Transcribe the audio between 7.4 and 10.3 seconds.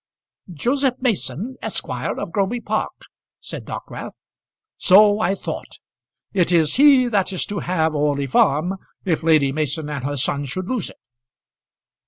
to have Orley Farm, if Lady Mason and her